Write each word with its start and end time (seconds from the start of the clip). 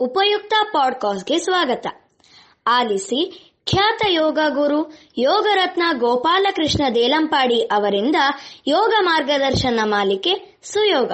ಉಪಯುಕ್ತ 0.00 0.54
ಪಾಡ್ಕಾಸ್ಟ್ಗೆ 0.72 1.38
ಸ್ವಾಗತ. 1.38 1.86
ಆಲಿಸಿ 2.66 3.52
ಖ್ಯಾತ 3.66 4.02
ಯೋಗ 4.08 4.38
ಗುರು 4.48 4.98
ಯೋಗರತ್ನ 5.18 5.82
ಗೋಪಾಲಕೃಷ್ಣ 5.92 6.84
ದೇಲಂಪಾಡಿ 6.94 7.62
ಅವರಿಂದ 7.62 8.16
ಯೋಗ 8.68 8.94
ಮಾರ್ಗದರ್ಶನ 9.00 9.80
ಮಾಲಿಕೆ 9.84 10.58
ಸುಯೋಗ. 10.62 11.12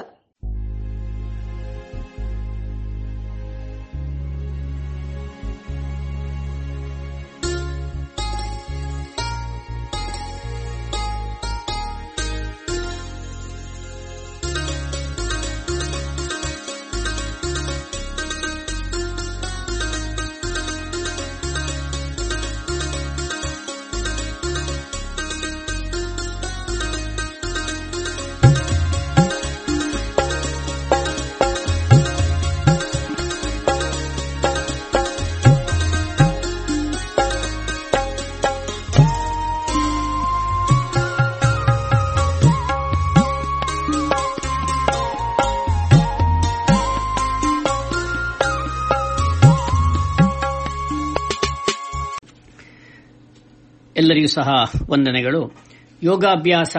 ಎಲ್ಲರಿಗೂ 53.97 54.27
ಸಹ 54.27 54.53
ವಂದನೆಗಳು. 54.91 55.55
ಯೋಗಾಭ್ಯಾಸ 56.03 56.77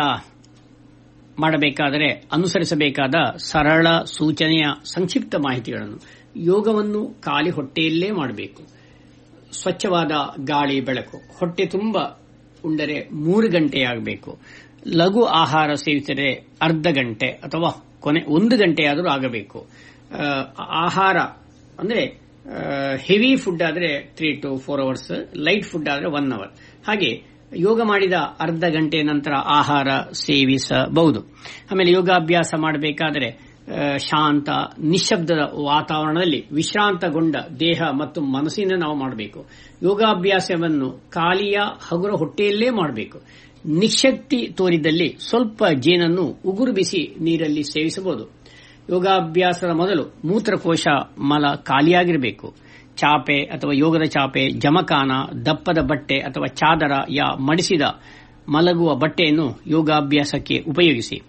ಮಾಡಬೇಕಾದರೆ 1.39 2.09
ಅನುಸರಿಸಬೇಕಾದ 2.31 3.37
ಸರಳ 3.37 3.87
ಸೂಚನೆಯ 4.03 4.65
ಸಂಕ್ಷಿಪ್ತ 4.83 5.35
ಮಾಹಿತಿಗಳನ್ನು. 5.35 5.97
ಯೋಗವನ್ನು 6.35 7.21
ಖಾಲಿ 7.21 7.49
ಹೊಟ್ಟೆಯಲ್ಲೇ 7.49 8.11
ಮಾಡಬೇಕು. 8.11 8.63
ಸ್ವಚ್ಛವಾದ 9.51 10.11
ಗಾಳಿ 10.43 10.81
ಬೆಳಕು. 10.81 11.17
ಹೊಟ್ಟೆ 11.39 11.65
ತುಂಬ 11.65 11.97
ಉಂಡರೆ 12.65 13.09
ಮೂರು 13.11 13.49
ಗಂಟೆಯಾಗಬೇಕು 13.49 14.39
ಲಘು 14.87 15.23
ಆಹಾರ 15.23 15.73
ಸೇವಿಸಿದರೆ 15.73 16.47
ಅರ್ಧ 16.61 16.87
ಗಂಟೆ 16.87 17.27
ಅಥವಾ 17.27 17.85
ಕೊನೆ 17.99 18.21
ಒಂದು 18.27 18.57
ಗಂಟೆಯಾದರೂ 18.57 19.07
ಆಗಬೇಕು. 19.07 19.67
ಆಹಾರ 20.59 21.17
ಅಂದ್ರೆ 21.79 22.24
ಹೆವಿ 22.97 23.35
ಫುಡ್ 23.35 23.63
ಆದರೆ 23.63 24.13
three 24.15 24.33
to 24.33 24.57
four 24.57 24.81
hours 24.81 25.11
light 25.37 25.65
food 25.65 25.89
ಆದರೆ 25.89 26.05
ಒನ್ 26.05 26.31
ಅವರ್ 26.31 26.51
ಹಾಗೆ 26.87 27.35
ಯೋಗ 27.57 27.81
ಮಾಡಿದ 27.83 28.13
ಅರ್ಧ 28.13 28.63
ಗಂಟೆ 28.63 29.03
ನಂತರ 29.03 29.33
ಆಹಾರ 29.33 29.87
ಸೇವಿಸಬಹುದು. 30.13 31.19
ಆಮೇಲೆ 31.71 31.91
ಯೋಗಾಭ್ಯಾಸ 31.91 32.53
ಮಾಡಬೇಕಾದರೆ 32.57 33.55
ಶಾಂತ, 33.97 34.49
ನಿಶ್ಶಬ್ದದ 34.79 35.39
ವಾತಾವರಣದಲ್ಲಿ 35.65 36.47
ವಿಶ್ರಾಂತಗೊಂಡ 36.51 37.35
ದೇಹ 37.35 37.81
ಮತ್ತು 37.99 38.21
ಮನಸ್ಸಿನ 38.21 38.71
ನಾವು 38.77 38.95
ಮಾಡಬೇಕು. 38.95 39.45
ಯೋಗಾಭ್ಯಾಸವನ್ನು 39.83 40.89
ಖಾಲಿಯ 41.09 41.59
ಹಗುರ 41.87 42.11
ಹೊಟ್ಟೆಯಲ್ಲೇ 42.11 42.69
ಮಾಡಬೇಕು. 42.69 43.19
ನಿಶಕ್ತಿ 43.65 44.47
ತೋರಿದಲ್ಲಿ 44.57 45.17
ಸ್ವಲ್ಪ 45.29 45.63
ಜೇನನ್ನು 45.79 46.25
ಉಗುರು 46.45 46.73
ಬಿಸಿ 46.73 47.15
ನೀರಲ್ಲಿ 47.19 47.63
ಸೇವಿಸಬಹುದು. 47.63 48.45
ಯೋಗಾಭ್ಯಾಸದ 48.89 49.69
ಮೊದಲು 49.75 50.13
ಮೂತ್ರಕೋಶ 50.25 50.87
ಮಲ 51.17 51.55
ಖಾಲಿಯಾಗಿರಬೇಕು. 51.55 52.53
ಚಾಪೆ 52.95 53.41
ಅಥವಾ 53.41 53.71
ಯೋಗದ 53.73 54.03
ಚಾಪೆ, 54.03 54.49
ಜಮಖಾನ, 54.49 55.11
ದಪ್ಪದ 55.45 55.77
ಬಟ್ಟೆ 55.81 56.17
ಅಥವಾ 56.17 56.45
ಚಾದರ 56.45 56.91
ಯಾ 57.09 57.35
ಮಡಿಸಿದ 57.35 57.81
ಮಲಗುವ 58.49 58.95
ಬಟ್ಟೆಯನ್ನು 58.95 59.59
ಯೋಗಾಭ್ಯಾಸಕ್ಕೆ 59.67 60.57
ಉಪಯೋಗಿಸಿ. 60.67 61.21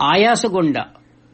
ಆಯಾಸಗೊಂಡ 0.00 0.76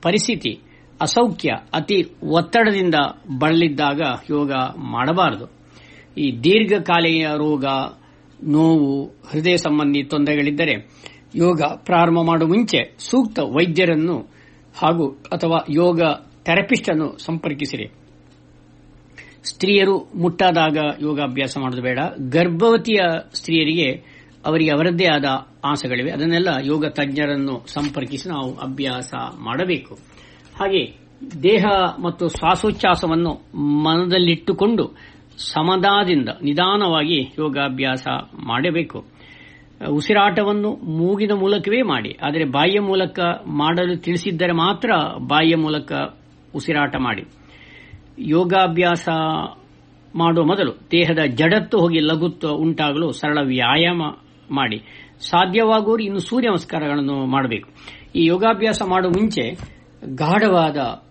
ಪರಿಸ್ಥಿತಿ, 0.03 0.61
ಅಸೌಖ್ಯ, 1.01 1.51
ಅತಿ 1.75 2.15
ಒತ್ತಡದಿಂದ 2.23 2.95
ಬಳಲಿದ್ದಾಗ 3.39 4.01
ಯೋಗ 4.31 4.53
ಮಾಡಬಾರದು. 4.77 5.47
ಈ 6.19 6.39
ದೀರ್ಘಕಾಲೀನ 6.45 7.29
ರೋಗ, 7.33 7.65
ನೋವು, 8.49 9.07
ಹೃದಯ 9.07 9.57
ಸಂಬಂಧಿ 9.57 10.03
ತೊಂದರೆಗಳಿದ್ದರೆ 10.03 10.73
ಯೋಗ 11.37 11.61
ಪ್ರಾರಂಭ 11.63 12.19
ಮಾಡುವ 12.27 12.49
ಮುಂಚೆ 12.49 12.97
ಸೂಕ್ತ 12.99 13.39
ವೈದ್ಯರನ್ನು 13.39 14.40
ಹಾಗೂ 14.75 15.09
ಅಥವಾ 15.33 15.65
ಯೋಗ 15.71 16.01
ಥೆರಪಿಸ್ಟ್ 16.45 16.91
ಅನ್ನು 16.91 17.19
ಸಂಪರ್ಕಿಸಿರಿ. 17.19 17.89
ಸ್ತ್ರೀಯರು 19.45 19.99
ಮುಟ್ಟಾದಾಗ 20.15 20.79
ಯೋಗಾಭ್ಯಾಸ 21.01 21.59
ಮಾಡೋದು 21.59 21.83
ಬೇಡ. 21.83 21.99
ಗರ್ಭವತಿಯ 22.29 22.99
ಸ್ತ್ರೀಯರಿಗೆ 23.35 24.21
ಅವರಿಗೆ 24.47 24.71
ಅವರದ್ದೇ 24.71 25.05
ಆದ 25.05 25.25
ಆಸೆಗಳಿವೆ. 25.65 26.11
ಅದನ್ನೆಲ್ಲ 26.11 26.49
ಯೋಗ 26.63 26.87
ತಜ್ಞರನ್ನು 26.87 27.65
ಸಂಪರ್ಕಿಸಿ 27.67 28.29
ನಾವು 28.29 28.57
ಅಭ್ಯಾಸ 28.57 29.15
ಮಾಡಬೇಕು. 29.39 29.95
ಹಾಗೆ 30.61 30.99
ದೇಹ 31.43 31.65
ಮತ್ತು 32.03 32.29
ಶ್ವಾಸೋಚ್ಛಾಸವನ್ನು 32.29 33.33
ಮನದಲ್ಲಿಟ್ಟುಕೊಂಡು 33.59 34.97
ಸಮದಾದಿಂದ 35.39 36.29
ನಿಧಾನವಾಗಿ 36.43 37.35
ಯೋಗಾಭ್ಯಾಸ 37.39 38.07
ಮಾಡಬೇಕು. 38.35 39.05
ಉಸಿರಾಟವನ್ನು 39.89 40.77
ಮೂಗಿನ 40.77 41.33
ಮೂಲಕವೇ 41.33 41.83
ಮಾಡಿ. 41.83 42.19
ಆದರೆ 42.23 42.45
ಬಾಯಿಯ 42.45 42.81
ಮೂಲಕ 42.81 43.21
ಮಾಡಲು 43.47 43.97
ತಿಳಿಸಿದ್ದರೆ 43.97 44.53
ಮಾತ್ರ 44.53 44.91
ಬಾಯಿಯ 45.27 45.57
ಮೂಲಕ 45.57 45.93
ಉಸಿರಾಟ 46.55 46.97
ಮಾಡಿ. 46.99 47.25
ಯೋಗಾಭ್ಯಾಸ 48.19 49.09
ಮಾಡುವ 50.17 50.45
ಮೊದಲು 50.45 50.73
ದೇಹದ 50.91 51.19
ಜಡತ್ತು 51.25 51.79
ಹೋಗಿ 51.79 52.01
ಲಘುತ್ವ 52.01 52.49
ಉಂಟಾಗಲು 52.49 53.13
ಸರಳ 53.13 53.39
ವ್ಯಾಯಾಮ 53.43 54.03
ಮಾಡಿ. 54.51 54.79
ಸಾಧ್ಯವಾಗುವವರು 55.21 56.03
ಇನ್ನು 56.03 56.19
ಸೂರ್ಯ 56.19 56.49
ನಮಸ್ಕಾರಗಳನ್ನು 56.49 57.27
ಮಾಡಬೇಕು. 57.27 57.69
ಈ 58.15 58.25
ಯೋಗಾಭ್ಯಾಸ 58.25 58.83
ಮಾಡುವ 58.89 59.11
ಮುಂಚೆ 59.11 59.51
ಗಾಢವಾದ 60.15 61.03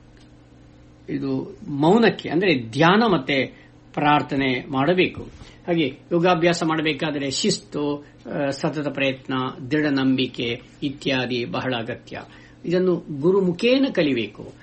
ಇದು 1.10 1.58
ಮೌನಕ್ಕೆ, 1.70 2.30
ಅಂದರೆ 2.30 2.72
ಧ್ಯಾನ 2.72 3.04
ಮತ್ತೆ 3.14 3.46
ಪ್ರಾರ್ಥನೆ 3.94 4.72
ಮಾಡಬೇಕು. 4.72 5.22
ಹಾಗೆ 5.70 6.00
ಯೋಗಾಭ್ಯಾಸ 6.12 6.64
ಮಾಡಬೇಕಾದರೆ 6.64 7.32
ಶಿಸ್ತು 7.32 8.06
ಸತತ 8.50 8.88
ಪ್ರಯತ್ನ 8.88 9.34
ದೃಢ 9.72 9.86
ನಂಬಿಕೆ 9.86 10.62
ಇತ್ಯಾದಿ 10.84 11.46
ಬಹಳ 11.46 11.74
ಅಗತ್ಯ. 11.78 12.22
ಇದನ್ನು 12.66 13.06
ಗುರುಮುಖೇನ 13.20 13.86
ಕಲಿಬೇಕು. 13.94 14.54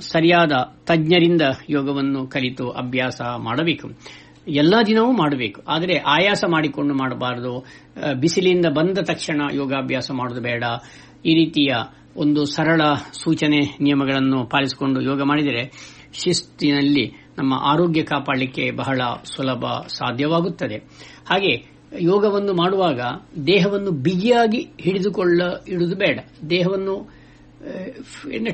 ಸರಿಯಾದ 0.00 0.52
ತಜ್ಞರಿಂದ 0.86 1.42
ಯೋಗವನ್ನು 1.70 2.26
ಕಲಿತು 2.26 2.70
ಅಭ್ಯಾಸ 2.70 3.20
ಮಾಡಬೇಕು. 3.38 3.90
ಎಲ್ಲಾ 4.48 4.82
ದಿನವೂ 4.82 5.12
ಮಾಡಬೇಕು. 5.12 5.62
ಆದರೆ 5.68 5.96
ಆಯಾಸ 5.98 6.44
ಮಾಡಿಕೊಂಡು 6.50 6.94
ಮಾಡಬಾರದು. 6.94 7.66
ಬಿಸಿಲಿಂದ 8.14 8.66
ಬಂದ 8.66 8.98
ತಕ್ಷಣ 8.98 9.40
ಯೋಗಾಭ್ಯಾಸ 9.52 10.10
ಮಾಡೋದು 10.10 10.40
ಬೇಡ. 10.40 10.64
ಈ 11.26 11.34
ರೀತಿಯ 11.44 11.74
ಒಂದು 12.16 12.44
ಸರಳ 12.44 12.80
ಸೂಚನೆ 13.12 13.76
ನಿಯಮಗಳನ್ನು 13.80 14.46
ಪಾಲಿಸಿಕೊಂಡು 14.46 15.00
ಯೋಗ 15.00 15.22
ಮಾಡಿದರೆ 15.22 15.94
ಶಿಸ್ತಿನಲ್ಲಿ 16.12 17.23
ನಮ್ಮ 17.38 17.54
ಆರೋಗ್ಯ 17.54 18.02
ಕಾಪಾಡಲಿಕ್ಕೆ 18.02 18.70
ಬಹಳ 18.70 19.00
ಸುಲಭ 19.24 19.64
ಸಾಧ್ಯವಾಗುತ್ತದೆ. 19.86 20.76
ಹಾಗೆ 21.26 21.74
ಯೋಗವನ್ನು 22.00 22.52
ಮಾಡುವಾಗ 22.52 23.00
ದೇಹವನ್ನು 23.46 23.90
ಬಿಗಿಯಾಗಿ 23.90 24.68
ಹಿಡಿದುಕೊಳ್ಳ 24.80 25.42
ಇಡುವುದು 25.68 25.96
ಬೇಡ. 25.96 26.20
ದೇಹವನ್ನು 26.50 27.24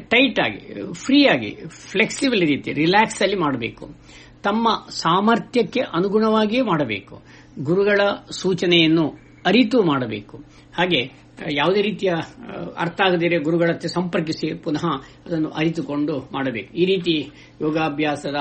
ಟೈಟ್ 0.09 0.41
ಆಗಿ, 0.41 0.93
ಫ್ರೀ 0.93 1.27
ಆಗಿ, 1.27 1.57
ಫ್ಲೆಕ್ಸಿಬಲ್ 1.69 2.41
ರೀತಿ, 2.41 2.73
ರಿಲ್ಯಾಕ್ಸ್ 2.73 3.23
ಅಲ್ಲಿ 3.23 3.37
ಮಾಡಬೇಕು. 3.37 3.91
ತಮ್ಮ 4.43 4.69
ಸಾಮರ್ಥ್ಯಕ್ಕೆ 4.91 5.81
ಅನುಗುಣವಾಗಿಯೇ 5.81 6.63
ಮಾಡಬೇಕು. 6.63 7.23
ಗುರುಗಳ 7.59 8.01
ಸೂಚನೆಯನ್ನು 8.31 9.09
ಅರಿತು 9.47 9.83
ಮಾಡಬೇಕು. 9.83 10.39
ಹಾಗೆ 10.77 11.13
ಯಾವುದೇ 11.51 11.83
ರೀತಿಯ 11.83 12.13
ಅರ್ಥ 12.79 13.01
ಆಗದಿರೆ 13.07 13.39
ಗುರುಗಳತ್ತೆ 13.39 13.89
ಸಂಪರ್ಕಿಸಿ, 13.89 14.55
ಪುನಃ 14.55 14.87
ಅದನ್ನು 15.27 15.49
ಅರಿತುಕೊಂಡು 15.51 16.29
ಮಾಡಬೇಕು. 16.33 16.75
ಈ 16.75 16.85
ರೀತಿ 16.85 17.31
ಯೋಗಾಭ್ಯಾಸದ 17.61 18.37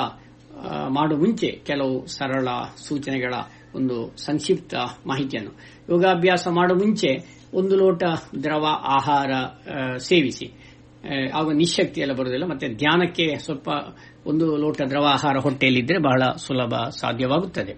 ಮಾಡುವ 0.89 1.19
ಮುಂಚೆ 1.19 1.47
ಕೆಲವು 1.65 2.07
ಸರಳ 2.07 2.47
ಸೂಚನೆಗಳ 2.77 3.33
ಒಂದು 3.75 4.17
ಸಂಕ್ಷಿಪ್ತ 4.17 4.73
ಮಾಹಿತಿಯನ್ನು. 5.05 5.51
ಯೋಗಾಭ್ಯಾಸ 5.89 6.47
ಮಾಡುವ 6.47 6.77
ಮುಂಚೆ 6.77 7.39
ಒಂದು 7.53 7.75
ಲೋಟ 7.75 8.03
ದ್ರವ 8.43 8.65
ಆಹಾರ 8.69 9.31
ಸೇವಿಸಿ. 9.97 10.51
ಆಗ 11.33 11.51
ನಿಶಕ್ತಿ 11.53 12.01
ಎಲ್ಲ 12.01 12.13
ಬರುವುದಿಲ್ಲ. 12.13 12.45
ಮತ್ತೆ 12.45 12.67
ಧ್ಯಾನಕ್ಕೆ 12.67 13.37
ಸ್ವಲ್ಪ 13.37 13.69
ಒಂದು 14.25 14.57
ಲೋಟ 14.57 14.81
ದ್ರವ 14.89 15.05
ಆಹಾರ 15.05 15.37
ಹೊಟ್ಟೆಯಲ್ಲಿದ್ದರೆ 15.37 15.97
ಬಹಳ 15.97 16.23
ಸುಲಭ 16.37 16.73
ಸಾಧ್ಯವಾಗುತ್ತದೆ. 16.89 17.75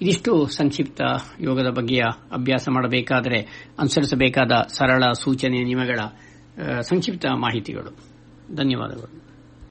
ಇದಿಷ್ಟು 0.00 0.46
ಸಂಕ್ಷಿಪ್ತ 0.46 1.00
ಯೋಗದ 1.40 1.68
ಬಗ್ಗೆಯ 1.68 2.02
ಅಭ್ಯಾಸ 2.32 2.68
ಮಾಡಬೇಕಾದರೆ 2.68 3.40
ಅನುಸರಿಸಬೇಕಾದ 3.78 4.52
ಸರಳ 4.68 5.12
ಸೂಚನೆ 5.12 5.62
ನಿಯಮಗಳ 5.62 5.98
ಸಂಕ್ಷಿಪ್ತ 6.80 7.26
ಮಾಹಿತಿಗಳು. 7.26 7.98
ಧನ್ಯವಾದಗಳು. 8.56 9.25